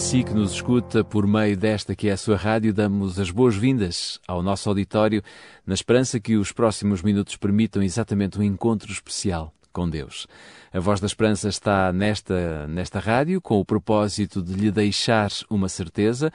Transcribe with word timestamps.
Si 0.00 0.24
que 0.24 0.32
nos 0.32 0.54
escuta 0.54 1.04
por 1.04 1.26
meio 1.26 1.56
desta 1.56 1.94
que 1.94 2.08
é 2.08 2.12
a 2.12 2.16
sua 2.16 2.34
rádio, 2.34 2.72
damos 2.72 3.20
as 3.20 3.30
boas-vindas 3.30 4.18
ao 4.26 4.42
nosso 4.42 4.66
auditório, 4.70 5.22
na 5.64 5.74
esperança 5.74 6.18
que 6.18 6.36
os 6.36 6.52
próximos 6.52 7.02
minutos 7.02 7.36
permitam 7.36 7.82
exatamente 7.82 8.38
um 8.38 8.42
encontro 8.42 8.90
especial 8.90 9.52
com 9.70 9.88
Deus. 9.88 10.26
A 10.72 10.80
Voz 10.80 11.00
da 11.00 11.06
Esperança 11.06 11.48
está 11.48 11.92
nesta, 11.92 12.66
nesta 12.66 12.98
rádio 12.98 13.40
com 13.42 13.60
o 13.60 13.64
propósito 13.64 14.42
de 14.42 14.54
lhe 14.54 14.70
deixar 14.70 15.30
uma 15.50 15.68
certeza, 15.68 16.32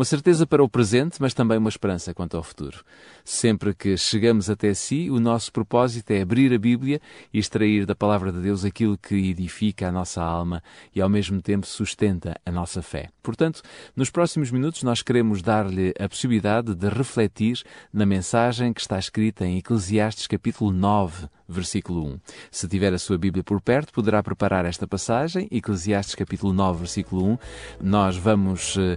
uma 0.00 0.04
certeza 0.06 0.46
para 0.46 0.64
o 0.64 0.68
presente, 0.68 1.18
mas 1.20 1.34
também 1.34 1.58
uma 1.58 1.68
esperança 1.68 2.14
quanto 2.14 2.34
ao 2.34 2.42
futuro. 2.42 2.82
Sempre 3.22 3.74
que 3.74 3.98
chegamos 3.98 4.48
até 4.48 4.72
si, 4.72 5.10
o 5.10 5.20
nosso 5.20 5.52
propósito 5.52 6.10
é 6.12 6.22
abrir 6.22 6.54
a 6.54 6.58
Bíblia 6.58 7.02
e 7.34 7.38
extrair 7.38 7.84
da 7.84 7.94
palavra 7.94 8.32
de 8.32 8.40
Deus 8.40 8.64
aquilo 8.64 8.96
que 8.96 9.14
edifica 9.14 9.88
a 9.88 9.92
nossa 9.92 10.22
alma 10.22 10.62
e 10.94 11.02
ao 11.02 11.08
mesmo 11.10 11.42
tempo 11.42 11.66
sustenta 11.66 12.34
a 12.46 12.50
nossa 12.50 12.80
fé. 12.80 13.10
Portanto, 13.22 13.60
nos 13.94 14.08
próximos 14.08 14.50
minutos 14.50 14.82
nós 14.82 15.02
queremos 15.02 15.42
dar-lhe 15.42 15.92
a 16.00 16.08
possibilidade 16.08 16.74
de 16.74 16.88
refletir 16.88 17.62
na 17.92 18.06
mensagem 18.06 18.72
que 18.72 18.80
está 18.80 18.98
escrita 18.98 19.44
em 19.44 19.58
Eclesiastes 19.58 20.26
capítulo 20.26 20.72
9, 20.72 21.28
versículo 21.46 22.06
1. 22.06 22.20
Se 22.50 22.68
tiver 22.68 22.94
a 22.94 22.98
sua 22.98 23.18
Bíblia 23.18 23.44
por 23.44 23.60
perto, 23.60 23.92
poderá 23.92 24.22
preparar 24.22 24.64
esta 24.64 24.86
passagem, 24.86 25.48
Eclesiastes 25.50 26.14
capítulo 26.14 26.52
9, 26.52 26.78
versículo 26.78 27.32
1. 27.32 27.38
Nós 27.82 28.16
vamos 28.16 28.76
uh, 28.76 28.96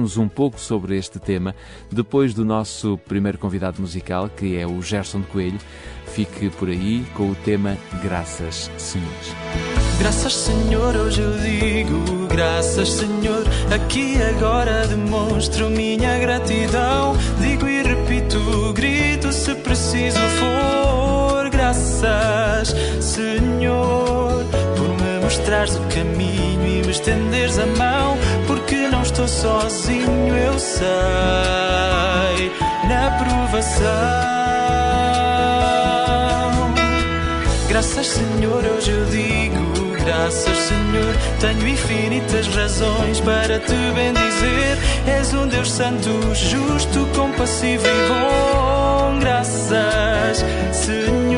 debruçar-nos 0.00 0.16
um 0.16 0.28
pouco 0.28 0.58
sobre 0.58 0.96
este 0.96 1.18
tema 1.18 1.54
depois 1.90 2.32
do 2.32 2.44
nosso 2.44 2.98
primeiro 3.06 3.38
convidado 3.38 3.80
musical, 3.80 4.28
que 4.28 4.56
é 4.56 4.66
o 4.66 4.80
Gerson 4.80 5.20
de 5.20 5.26
Coelho. 5.26 5.58
Fique 6.06 6.50
por 6.50 6.68
aí 6.68 7.04
com 7.14 7.30
o 7.30 7.34
tema 7.34 7.76
Graças, 8.02 8.70
Senhor. 8.78 9.06
Graças, 9.98 10.34
Senhor, 10.34 10.96
hoje 10.96 11.20
eu 11.20 11.32
digo, 11.38 12.26
graças, 12.28 12.88
Senhor. 12.88 13.44
Aqui 13.72 14.16
agora 14.22 14.86
demonstro 14.86 15.70
minha 15.70 16.18
gratidão. 16.18 17.14
Digo 17.40 17.68
e 17.68 17.82
repito, 17.82 18.72
grito 18.72 19.32
se 19.32 19.54
preciso 19.56 20.18
for. 20.38 21.50
Graças, 21.50 22.74
Senhor, 23.00 23.99
mostrares 25.30 25.76
o 25.76 25.82
caminho 25.82 26.66
e 26.66 26.82
me 26.84 26.90
estenderes 26.90 27.56
a 27.58 27.66
mão. 27.66 28.18
Porque 28.48 28.88
não 28.88 29.02
estou 29.02 29.28
sozinho, 29.28 30.34
eu 30.36 30.58
sei, 30.58 30.82
na 32.88 33.10
provação. 33.12 33.90
Graças, 37.68 38.06
Senhor, 38.08 38.64
hoje 38.64 38.90
eu 38.90 39.04
digo, 39.06 39.94
graças, 40.04 40.58
Senhor. 40.58 41.14
Tenho 41.38 41.68
infinitas 41.68 42.48
razões 42.48 43.20
para 43.20 43.60
te 43.60 43.76
bendizer. 43.94 44.76
És 45.06 45.32
um 45.32 45.46
Deus 45.46 45.70
santo, 45.70 46.10
justo, 46.34 47.06
compassivo 47.14 47.86
e 47.86 48.08
bom. 48.08 49.20
Graças, 49.20 50.44
Senhor, 50.72 51.29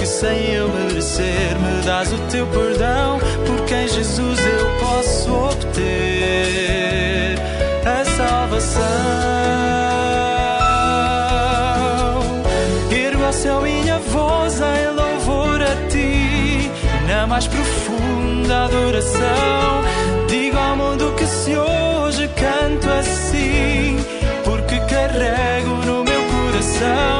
porque 0.00 0.06
sem 0.06 0.54
eu 0.54 0.66
merecer, 0.66 1.58
me 1.58 1.82
dás 1.82 2.10
o 2.10 2.16
teu 2.30 2.46
perdão. 2.46 3.18
Porque 3.46 3.74
em 3.74 3.86
Jesus 3.86 4.40
eu 4.46 4.66
posso 4.80 5.30
obter 5.30 7.36
a 7.84 8.02
salvação. 8.04 8.80
Ergo 12.90 13.30
céu 13.30 13.60
minha 13.60 13.98
voz 13.98 14.58
em 14.60 14.86
louvor 14.94 15.60
a 15.60 15.76
ti, 15.90 16.70
na 17.06 17.26
mais 17.26 17.46
profunda 17.46 18.64
adoração. 18.64 19.82
Digo 20.28 20.56
ao 20.56 20.76
mundo 20.76 21.12
que 21.14 21.26
se 21.26 21.54
hoje 21.54 22.26
canto 22.28 22.88
assim, 22.88 23.98
porque 24.44 24.80
carrego 24.80 25.74
no 25.84 26.02
meu 26.04 26.22
coração 26.24 27.19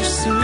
Senhor. 0.00 0.38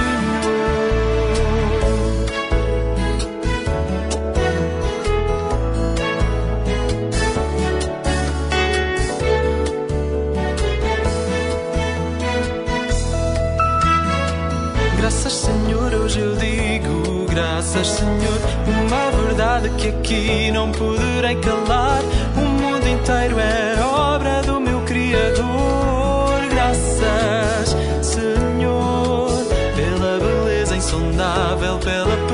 Graças, 14.99 15.33
Senhor, 15.33 15.95
hoje 15.95 16.21
eu 16.21 16.37
digo 16.37 17.09
graças, 17.39 17.87
Senhor. 17.87 18.39
Uma 18.67 19.11
verdade 19.23 19.71
que 19.71 19.89
aqui 19.89 20.51
não 20.51 20.71
poderei 20.73 21.37
calar. 21.37 22.03
O 22.37 22.41
mundo 22.41 22.89
inteiro 22.89 23.39
é 23.39 23.81
obra 23.81 24.43
do 24.43 24.61
meu 24.61 24.81
Criador. 24.83 25.88
Philippines. 31.81 32.28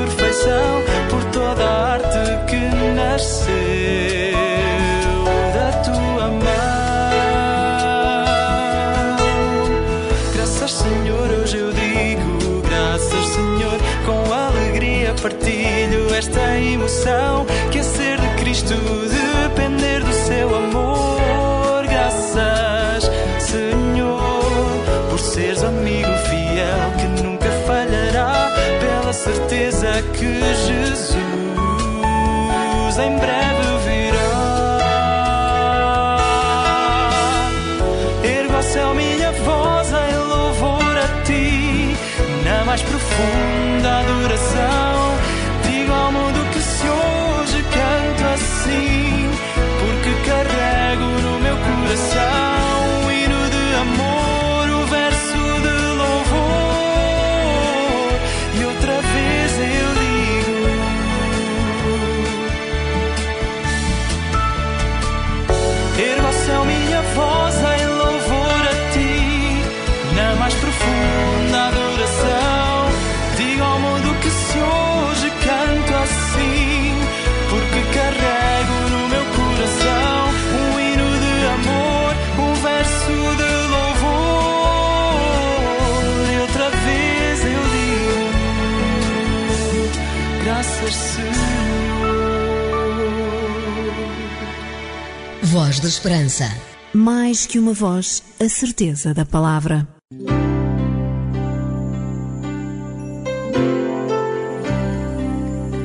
Voz 95.75 95.81
da 95.81 95.89
Esperança. 95.89 96.45
Mais 96.93 97.45
que 97.45 97.59
uma 97.59 97.73
voz, 97.73 98.23
a 98.39 98.47
certeza 98.47 99.13
da 99.13 99.25
palavra. 99.25 99.85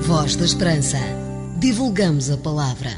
Voz 0.03 0.37
da 0.37 0.45
Esperança. 0.45 0.97
Divulgamos 1.59 2.31
a 2.31 2.37
palavra. 2.37 2.91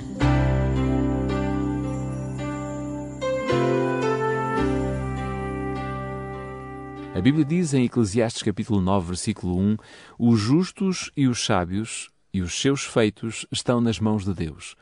A 7.14 7.20
Bíblia 7.22 7.46
diz 7.46 7.72
em 7.72 7.86
Eclesiastes 7.86 8.42
capítulo 8.42 8.82
9, 8.82 9.06
versículo 9.06 9.58
1: 9.58 9.76
Os 10.18 10.38
justos 10.38 11.10
e 11.16 11.26
os 11.26 11.42
sábios 11.42 12.10
e 12.34 12.42
os 12.42 12.60
seus 12.60 12.84
feitos 12.84 13.46
estão 13.50 13.80
nas 13.80 13.98
mãos 13.98 14.26
de 14.26 14.34
Deus. 14.34 14.76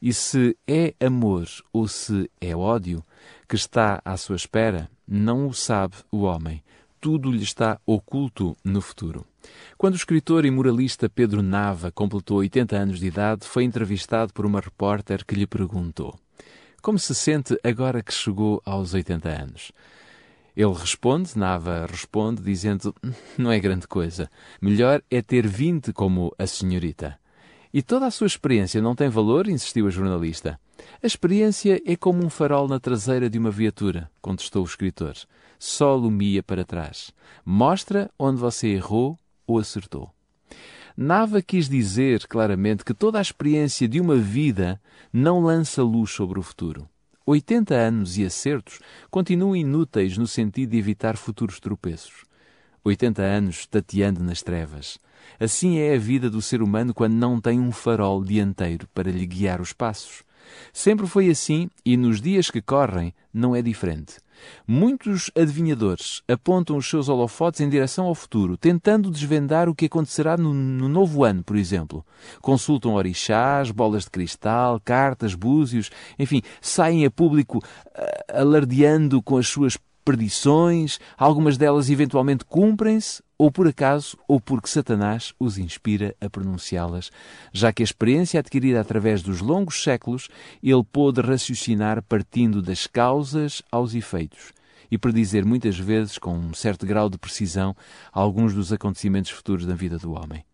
E 0.00 0.12
se 0.12 0.56
é 0.66 0.94
amor 1.04 1.48
ou 1.72 1.88
se 1.88 2.30
é 2.40 2.54
ódio 2.54 3.04
que 3.48 3.56
está 3.56 4.00
à 4.04 4.16
sua 4.16 4.36
espera, 4.36 4.88
não 5.06 5.48
o 5.48 5.54
sabe 5.54 5.96
o 6.10 6.22
homem. 6.22 6.62
Tudo 7.00 7.30
lhe 7.30 7.42
está 7.42 7.80
oculto 7.86 8.56
no 8.64 8.80
futuro. 8.80 9.26
Quando 9.76 9.94
o 9.94 9.96
escritor 9.96 10.44
e 10.44 10.50
moralista 10.50 11.08
Pedro 11.08 11.42
Nava 11.42 11.90
completou 11.90 12.38
80 12.38 12.76
anos 12.76 12.98
de 12.98 13.06
idade, 13.06 13.46
foi 13.46 13.64
entrevistado 13.64 14.32
por 14.32 14.44
uma 14.44 14.60
repórter 14.60 15.24
que 15.24 15.34
lhe 15.34 15.46
perguntou: 15.46 16.18
Como 16.82 16.98
se 16.98 17.14
sente 17.14 17.58
agora 17.62 18.02
que 18.02 18.12
chegou 18.12 18.60
aos 18.64 18.94
80 18.94 19.28
anos? 19.28 19.72
Ele 20.56 20.74
responde, 20.74 21.38
Nava 21.38 21.86
responde, 21.86 22.42
dizendo: 22.42 22.94
Não 23.38 23.52
é 23.52 23.60
grande 23.60 23.86
coisa. 23.86 24.28
Melhor 24.60 25.02
é 25.08 25.22
ter 25.22 25.46
20 25.46 25.92
como 25.92 26.34
a 26.36 26.46
senhorita. 26.46 27.18
E 27.72 27.82
toda 27.82 28.06
a 28.06 28.10
sua 28.10 28.26
experiência 28.26 28.80
não 28.80 28.94
tem 28.94 29.08
valor? 29.08 29.48
insistiu 29.48 29.86
a 29.86 29.90
jornalista. 29.90 30.58
A 31.02 31.06
experiência 31.06 31.80
é 31.84 31.96
como 31.96 32.24
um 32.24 32.30
farol 32.30 32.66
na 32.66 32.80
traseira 32.80 33.28
de 33.28 33.38
uma 33.38 33.50
viatura, 33.50 34.10
contestou 34.22 34.62
o 34.62 34.66
escritor. 34.66 35.14
Só 35.58 35.94
lumia 35.94 36.42
para 36.42 36.64
trás. 36.64 37.12
Mostra 37.44 38.10
onde 38.18 38.40
você 38.40 38.68
errou 38.68 39.18
ou 39.46 39.58
acertou. 39.58 40.10
Nava 40.96 41.42
quis 41.42 41.68
dizer 41.68 42.26
claramente 42.26 42.84
que 42.84 42.94
toda 42.94 43.18
a 43.18 43.22
experiência 43.22 43.86
de 43.86 44.00
uma 44.00 44.16
vida 44.16 44.80
não 45.12 45.40
lança 45.40 45.82
luz 45.82 46.10
sobre 46.10 46.38
o 46.38 46.42
futuro. 46.42 46.88
80 47.26 47.74
anos 47.74 48.16
e 48.16 48.24
acertos 48.24 48.80
continuam 49.10 49.54
inúteis 49.54 50.16
no 50.16 50.26
sentido 50.26 50.70
de 50.70 50.78
evitar 50.78 51.16
futuros 51.16 51.60
tropeços. 51.60 52.24
80 52.88 53.22
anos 53.22 53.66
tateando 53.66 54.22
nas 54.22 54.42
trevas. 54.42 54.98
Assim 55.38 55.78
é 55.78 55.94
a 55.94 55.98
vida 55.98 56.28
do 56.28 56.42
ser 56.42 56.62
humano 56.62 56.92
quando 56.92 57.14
não 57.14 57.40
tem 57.40 57.60
um 57.60 57.70
farol 57.70 58.24
dianteiro 58.24 58.88
para 58.94 59.10
lhe 59.10 59.26
guiar 59.26 59.60
os 59.60 59.72
passos. 59.72 60.22
Sempre 60.72 61.06
foi 61.06 61.28
assim 61.28 61.68
e 61.84 61.96
nos 61.96 62.20
dias 62.20 62.50
que 62.50 62.62
correm 62.62 63.14
não 63.32 63.54
é 63.54 63.62
diferente. 63.62 64.16
Muitos 64.66 65.30
adivinhadores 65.36 66.22
apontam 66.28 66.76
os 66.76 66.88
seus 66.88 67.08
holofotes 67.08 67.60
em 67.60 67.68
direção 67.68 68.06
ao 68.06 68.14
futuro, 68.14 68.56
tentando 68.56 69.10
desvendar 69.10 69.68
o 69.68 69.74
que 69.74 69.86
acontecerá 69.86 70.36
no, 70.36 70.54
no, 70.54 70.88
novo 70.88 71.24
ano, 71.24 71.42
por 71.42 71.56
exemplo. 71.56 72.04
Consultam 72.40 72.94
orixás, 72.94 73.70
bolas 73.70 74.04
de 74.04 74.10
cristal, 74.10 74.80
cartas, 74.84 75.34
búzios, 75.34 75.90
enfim, 76.18 76.40
saem 76.60 77.04
a 77.04 77.10
público 77.10 77.60
alardeando 78.32 79.20
com 79.20 79.36
as 79.36 79.48
suas 79.48 79.76
perdições, 80.08 80.98
algumas 81.18 81.58
delas 81.58 81.90
eventualmente 81.90 82.42
cumprem-se, 82.42 83.22
ou 83.36 83.52
por 83.52 83.68
acaso, 83.68 84.16
ou 84.26 84.40
porque 84.40 84.66
Satanás 84.66 85.34
os 85.38 85.58
inspira 85.58 86.16
a 86.18 86.30
pronunciá-las, 86.30 87.10
já 87.52 87.70
que 87.74 87.82
a 87.82 87.84
experiência 87.84 88.40
adquirida 88.40 88.80
através 88.80 89.20
dos 89.22 89.42
longos 89.42 89.82
séculos, 89.82 90.30
ele 90.62 90.82
pôde 90.82 91.20
raciocinar 91.20 92.02
partindo 92.02 92.62
das 92.62 92.86
causas 92.86 93.62
aos 93.70 93.94
efeitos 93.94 94.54
e 94.90 94.96
predizer 94.96 95.44
muitas 95.44 95.78
vezes, 95.78 96.16
com 96.16 96.34
um 96.34 96.54
certo 96.54 96.86
grau 96.86 97.10
de 97.10 97.18
precisão, 97.18 97.76
alguns 98.10 98.54
dos 98.54 98.72
acontecimentos 98.72 99.30
futuros 99.30 99.66
da 99.66 99.74
vida 99.74 99.98
do 99.98 100.12
homem. 100.12 100.47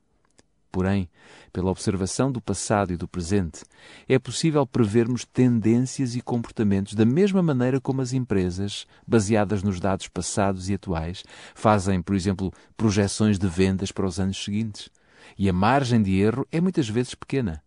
Porém, 0.74 1.08
pela 1.52 1.70
observação 1.70 2.32
do 2.32 2.40
passado 2.40 2.92
e 2.92 2.96
do 2.96 3.06
presente, 3.06 3.62
é 4.08 4.18
possível 4.18 4.66
prevermos 4.66 5.24
tendências 5.24 6.16
e 6.16 6.20
comportamentos 6.20 6.94
da 6.94 7.04
mesma 7.04 7.40
maneira 7.40 7.80
como 7.80 8.02
as 8.02 8.12
empresas, 8.12 8.84
baseadas 9.06 9.62
nos 9.62 9.78
dados 9.78 10.08
passados 10.08 10.68
e 10.68 10.74
atuais, 10.74 11.22
fazem, 11.54 12.02
por 12.02 12.16
exemplo, 12.16 12.52
projeções 12.76 13.38
de 13.38 13.46
vendas 13.46 13.92
para 13.92 14.04
os 14.04 14.18
anos 14.18 14.42
seguintes. 14.42 14.90
E 15.38 15.48
a 15.48 15.52
margem 15.52 16.02
de 16.02 16.18
erro 16.18 16.44
é 16.50 16.60
muitas 16.60 16.88
vezes 16.88 17.14
pequena. 17.14 17.62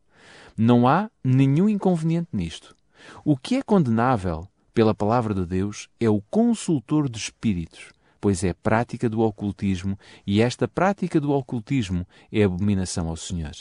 Não 0.57 0.85
há 0.85 1.09
nenhum 1.23 1.69
inconveniente 1.69 2.27
nisto. 2.33 2.75
O 3.23 3.37
que 3.37 3.55
é 3.55 3.61
condenável 3.61 4.49
pela 4.73 4.93
palavra 4.93 5.33
de 5.33 5.45
Deus 5.45 5.87
é 5.97 6.09
o 6.09 6.21
consultor 6.29 7.07
de 7.07 7.17
espíritos 7.17 7.96
pois 8.19 8.43
é 8.43 8.53
prática 8.53 9.09
do 9.09 9.21
ocultismo 9.21 9.97
e 10.25 10.41
esta 10.41 10.67
prática 10.67 11.19
do 11.19 11.31
ocultismo 11.31 12.05
é 12.31 12.43
abominação 12.43 13.07
ao 13.07 13.15
Senhor. 13.15 13.53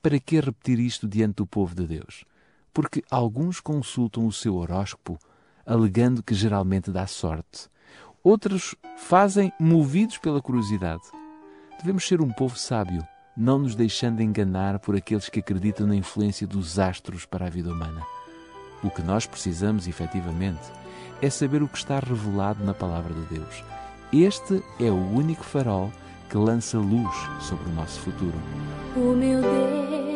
Para 0.00 0.18
que 0.20 0.40
repetir 0.40 0.78
isto 0.78 1.08
diante 1.08 1.36
do 1.36 1.46
povo 1.46 1.74
de 1.74 1.86
Deus? 1.86 2.24
Porque 2.72 3.02
alguns 3.10 3.60
consultam 3.60 4.26
o 4.26 4.32
seu 4.32 4.54
horóscopo, 4.54 5.18
alegando 5.66 6.22
que 6.22 6.34
geralmente 6.34 6.90
dá 6.90 7.06
sorte. 7.06 7.68
Outros 8.22 8.74
fazem 8.96 9.52
movidos 9.58 10.18
pela 10.18 10.40
curiosidade. 10.40 11.02
Devemos 11.78 12.06
ser 12.06 12.20
um 12.20 12.30
povo 12.30 12.58
sábio, 12.58 13.06
não 13.36 13.58
nos 13.58 13.74
deixando 13.74 14.22
enganar 14.22 14.78
por 14.78 14.96
aqueles 14.96 15.28
que 15.28 15.40
acreditam 15.40 15.86
na 15.86 15.94
influência 15.94 16.46
dos 16.46 16.78
astros 16.78 17.24
para 17.24 17.46
a 17.46 17.50
vida 17.50 17.72
humana. 17.72 18.02
O 18.82 18.90
que 18.90 19.02
nós 19.02 19.26
precisamos, 19.26 19.88
efetivamente, 19.88 20.62
é 21.20 21.30
saber 21.30 21.62
o 21.62 21.68
que 21.68 21.78
está 21.78 21.98
revelado 21.98 22.64
na 22.64 22.74
Palavra 22.74 23.12
de 23.12 23.36
Deus 23.36 23.64
este 24.12 24.62
é 24.80 24.90
o 24.90 24.94
único 24.94 25.44
farol 25.44 25.92
que 26.30 26.38
lança 26.38 26.78
luz 26.78 27.14
sobre 27.40 27.68
o 27.68 27.74
nosso 27.74 28.00
futuro. 28.00 28.32
O 28.96 29.14
meu 29.14 29.42
Deus 29.42 30.07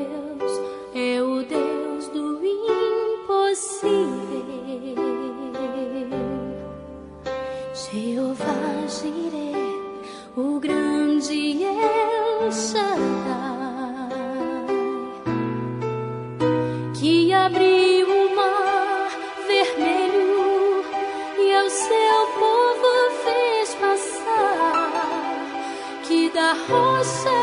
da 27.02 27.41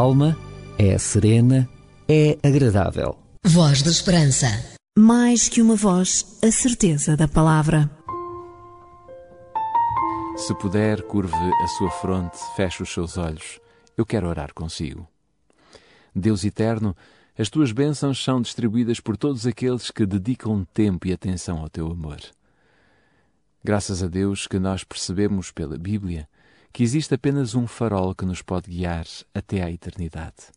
calma, 0.00 0.34
é 0.78 0.96
serena, 0.96 1.68
é 2.08 2.38
agradável. 2.42 3.18
Voz 3.44 3.82
da 3.82 3.90
Esperança. 3.90 4.46
Mais 4.98 5.46
que 5.46 5.60
uma 5.60 5.76
voz, 5.76 6.38
a 6.42 6.50
certeza 6.50 7.18
da 7.18 7.28
palavra. 7.28 7.90
Se 10.36 10.54
puder, 10.54 11.02
curve 11.02 11.34
a 11.34 11.66
sua 11.76 11.90
fronte, 11.90 12.38
feche 12.56 12.82
os 12.82 12.88
seus 12.88 13.18
olhos. 13.18 13.60
Eu 13.94 14.06
quero 14.06 14.26
orar 14.26 14.54
consigo. 14.54 15.06
Deus 16.16 16.44
eterno, 16.44 16.96
as 17.38 17.50
tuas 17.50 17.70
bênçãos 17.70 18.24
são 18.24 18.40
distribuídas 18.40 19.00
por 19.00 19.18
todos 19.18 19.46
aqueles 19.46 19.90
que 19.90 20.06
dedicam 20.06 20.66
tempo 20.72 21.08
e 21.08 21.12
atenção 21.12 21.58
ao 21.58 21.68
teu 21.68 21.86
amor. 21.92 22.20
Graças 23.62 24.02
a 24.02 24.06
Deus 24.06 24.46
que 24.46 24.58
nós 24.58 24.82
percebemos 24.82 25.50
pela 25.50 25.76
Bíblia 25.76 26.26
que 26.72 26.82
existe 26.82 27.14
apenas 27.14 27.54
um 27.54 27.66
farol 27.66 28.14
que 28.14 28.24
nos 28.24 28.42
pode 28.42 28.70
guiar 28.70 29.06
até 29.34 29.62
à 29.62 29.70
eternidade. 29.70 30.52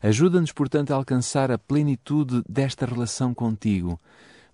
Ajuda-nos, 0.00 0.52
portanto, 0.52 0.92
a 0.92 0.94
alcançar 0.94 1.50
a 1.50 1.58
plenitude 1.58 2.42
desta 2.48 2.86
relação 2.86 3.34
contigo, 3.34 4.00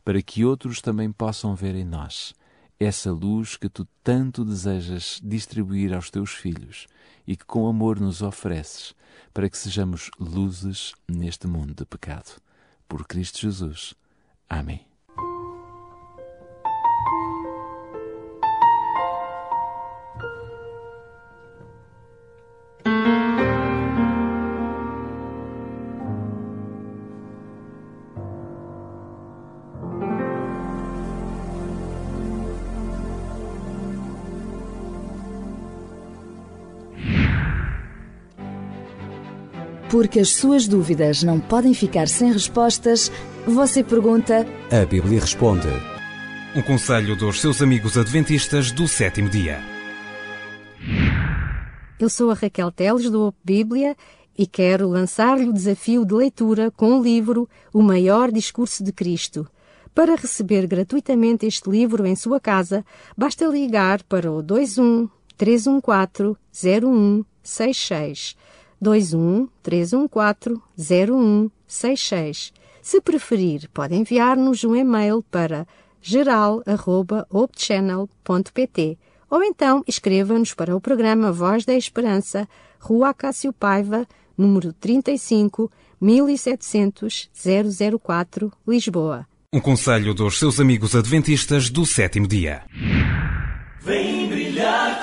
para 0.05 0.23
que 0.23 0.45
outros 0.45 0.81
também 0.81 1.13
possam 1.13 1.55
ver 1.55 1.75
em 1.75 1.85
nós 1.85 2.35
essa 2.79 3.13
luz 3.13 3.57
que 3.57 3.69
tu 3.69 3.87
tanto 4.03 4.45
desejas 4.45 5.21
distribuir 5.23 5.95
aos 5.95 6.11
teus 6.11 6.33
filhos 6.33 6.87
e 7.27 7.37
que 7.37 7.45
com 7.45 7.69
amor 7.69 8.01
nos 8.01 8.21
ofereces, 8.21 8.95
para 9.33 9.49
que 9.49 9.57
sejamos 9.57 10.11
luzes 10.19 10.93
neste 11.09 11.47
mundo 11.47 11.75
de 11.75 11.87
pecado. 11.87 12.41
Por 12.89 13.07
Cristo 13.07 13.41
Jesus. 13.41 13.95
Amém. 14.49 14.94
Porque 39.95 40.19
as 40.19 40.31
suas 40.31 40.67
dúvidas 40.67 41.23
não 41.23 41.39
podem 41.39 41.73
ficar 41.73 42.09
sem 42.09 42.33
respostas, 42.33 43.13
você 43.47 43.81
pergunta. 43.81 44.45
A 44.69 44.85
Bíblia 44.85 45.21
responde. 45.21 45.69
Um 46.53 46.63
conselho 46.63 47.15
dos 47.15 47.41
seus 47.41 47.63
amigos 47.63 47.97
adventistas 47.97 48.73
do 48.73 48.89
sétimo 48.89 49.29
dia. 49.29 49.61
Eu 51.97 52.09
sou 52.09 52.33
a 52.33 52.35
Raquel 52.35 52.73
Teles 52.73 53.09
do 53.09 53.29
Op 53.29 53.39
Bíblia 53.45 53.97
e 54.37 54.49
quero 54.49 54.89
lançar-lhe 54.89 55.49
o 55.49 55.53
desafio 55.53 56.05
de 56.05 56.13
leitura 56.13 56.73
com 56.73 56.99
o 56.99 57.01
livro 57.01 57.49
O 57.73 57.81
Maior 57.81 58.33
Discurso 58.33 58.83
de 58.83 58.91
Cristo. 58.91 59.47
Para 59.95 60.17
receber 60.17 60.67
gratuitamente 60.67 61.47
este 61.47 61.71
livro 61.71 62.05
em 62.05 62.17
sua 62.17 62.41
casa, 62.41 62.85
basta 63.17 63.47
ligar 63.47 64.03
para 64.03 64.29
o 64.29 64.43
21 64.43 65.09
314 65.37 66.37
0166. 66.53 68.37
21 68.93 69.49
314 69.63 70.61
0166. 70.77 72.53
Se 72.83 73.01
preferir, 73.01 73.71
pode 73.73 73.95
enviar-nos 73.95 74.65
um 74.65 74.77
e-mail 74.77 75.25
para 75.31 75.67
geral.opchannel.pt 76.03 78.99
ou 79.31 79.43
então 79.43 79.83
escreva-nos 79.89 80.53
para 80.53 80.77
o 80.77 80.81
programa 80.81 81.33
Voz 81.33 81.65
da 81.65 81.75
Esperança, 81.75 82.47
Rua 82.79 83.09
Acácio 83.09 83.51
Paiva, 83.53 84.07
número 84.37 84.73
35, 84.75 85.73
1700 86.01 87.31
004, 88.01 88.53
Lisboa. 88.69 89.27
Um 89.53 89.61
conselho 89.61 90.13
dos 90.13 90.39
seus 90.39 90.61
amigos 90.61 90.95
adventistas 90.95 91.71
do 91.71 91.87
sétimo 91.87 92.29
dia. 92.29 92.63
Vem 93.81 94.29
brilhar 94.29 95.01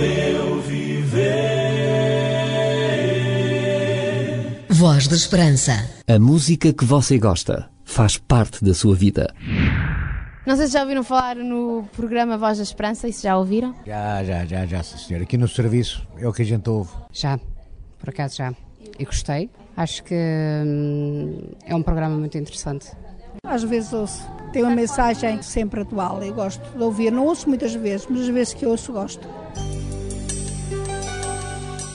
meu 0.00 0.60
viver. 0.62 1.40
Voz 4.70 5.06
da 5.06 5.16
Esperança. 5.16 5.72
A 6.08 6.18
música 6.18 6.72
que 6.72 6.84
você 6.84 7.18
gosta 7.18 7.68
faz 7.84 8.16
parte 8.16 8.64
da 8.64 8.72
sua 8.72 8.94
vida. 8.94 9.32
Não 10.46 10.56
sei 10.56 10.66
se 10.66 10.72
já 10.72 10.80
ouviram 10.80 11.04
falar 11.04 11.36
no 11.36 11.84
programa 11.94 12.38
Voz 12.38 12.56
da 12.56 12.64
Esperança, 12.64 13.06
e 13.06 13.12
se 13.12 13.24
já 13.24 13.36
ouviram? 13.36 13.74
Já, 13.86 14.24
já, 14.24 14.46
já, 14.46 14.66
já, 14.66 14.82
sim, 14.82 14.96
senhor. 14.96 15.22
Aqui 15.22 15.36
no 15.36 15.46
serviço 15.46 16.06
é 16.18 16.26
o 16.26 16.32
que 16.32 16.42
a 16.42 16.44
gente 16.46 16.68
ouve. 16.70 16.90
Já, 17.12 17.38
por 17.98 18.08
acaso 18.08 18.36
já. 18.38 18.54
E 18.98 19.04
gostei. 19.04 19.50
Acho 19.76 20.02
que 20.02 20.14
hum, 20.14 21.42
é 21.64 21.74
um 21.74 21.82
programa 21.82 22.16
muito 22.16 22.38
interessante. 22.38 22.90
Às 23.44 23.62
vezes 23.62 23.92
ouço. 23.92 24.26
Tem 24.52 24.62
uma 24.62 24.74
mensagem 24.74 25.42
sempre 25.42 25.82
atual. 25.82 26.22
Eu 26.22 26.34
gosto 26.34 26.62
de 26.76 26.82
ouvir. 26.82 27.12
Não 27.12 27.26
ouço 27.26 27.48
muitas 27.48 27.74
vezes, 27.74 28.06
mas 28.08 28.22
as 28.22 28.28
vezes 28.28 28.54
que 28.54 28.66
ouço, 28.66 28.92
gosto. 28.92 29.28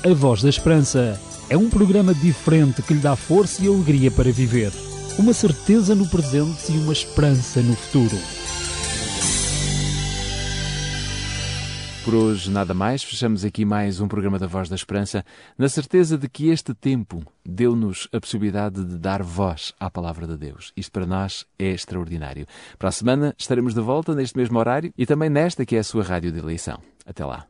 A 0.06 0.14
Voz 0.14 0.44
da 0.44 0.50
Esperança 0.50 1.20
é 1.50 1.58
um 1.58 1.68
programa 1.68 2.14
diferente 2.14 2.84
que 2.84 2.94
lhe 2.94 3.00
dá 3.00 3.16
força 3.16 3.66
e 3.66 3.68
alegria 3.68 4.12
para 4.12 4.32
viver. 4.32 4.72
Uma 5.18 5.34
certeza 5.34 5.96
no 5.96 6.08
presente 6.08 6.72
e 6.72 6.78
uma 6.78 6.94
esperança 6.94 7.60
no 7.60 7.76
futuro. 7.76 8.16
Por 12.04 12.14
hoje, 12.14 12.52
nada 12.52 12.76
mais. 12.76 13.04
Fechamos 13.04 13.44
aqui 13.44 13.66
mais 13.66 14.00
um 14.00 14.08
programa 14.08 14.38
da 14.38 14.46
Voz 14.46 14.70
da 14.70 14.76
Esperança, 14.76 15.26
na 15.58 15.68
certeza 15.68 16.20
de 16.20 16.30
que 16.30 16.50
este 16.50 16.76
tempo 16.76 17.24
deu-nos 17.44 18.08
a 18.14 18.20
possibilidade 18.20 18.86
de 18.86 19.00
dar 19.00 19.24
voz 19.24 19.74
à 19.80 19.90
palavra 19.90 20.28
de 20.28 20.38
Deus. 20.38 20.72
Isto 20.78 20.92
para 20.92 21.08
nós 21.08 21.48
é 21.58 21.72
extraordinário. 21.72 22.46
Para 22.78 22.90
a 22.90 22.92
semana 22.92 23.34
estaremos 23.40 23.74
de 23.74 23.82
volta 23.82 24.14
neste 24.14 24.38
mesmo 24.38 24.60
horário 24.60 24.94
e 24.96 25.04
também 25.08 25.32
nesta 25.32 25.66
que 25.66 25.76
é 25.76 25.80
a 25.80 25.84
sua 25.84 26.04
rádio 26.04 26.32
de 26.32 26.38
eleição. 26.38 26.78
Até 27.08 27.26
lá. 27.26 27.48